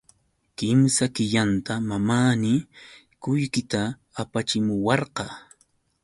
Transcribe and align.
Kimsa 0.61 1.05
killanta 1.17 1.73
mamaanii 1.89 2.55
qullqita 3.23 3.81
apachimuwarqa. 4.23 5.23